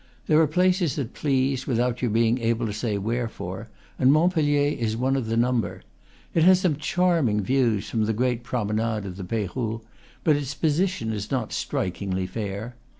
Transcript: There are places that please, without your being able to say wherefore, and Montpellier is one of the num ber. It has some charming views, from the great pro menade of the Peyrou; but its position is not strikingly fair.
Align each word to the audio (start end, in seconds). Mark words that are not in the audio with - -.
There 0.25 0.41
are 0.41 0.47
places 0.47 0.95
that 0.95 1.13
please, 1.13 1.67
without 1.67 2.01
your 2.01 2.09
being 2.09 2.39
able 2.39 2.65
to 2.65 2.73
say 2.73 2.97
wherefore, 2.97 3.67
and 3.99 4.11
Montpellier 4.11 4.75
is 4.75 4.97
one 4.97 5.15
of 5.15 5.27
the 5.27 5.37
num 5.37 5.61
ber. 5.61 5.83
It 6.33 6.41
has 6.41 6.59
some 6.61 6.77
charming 6.77 7.41
views, 7.41 7.87
from 7.87 8.05
the 8.05 8.13
great 8.13 8.41
pro 8.43 8.65
menade 8.65 9.05
of 9.05 9.15
the 9.17 9.23
Peyrou; 9.23 9.81
but 10.23 10.35
its 10.35 10.55
position 10.55 11.13
is 11.13 11.29
not 11.29 11.53
strikingly 11.53 12.25
fair. 12.25 12.75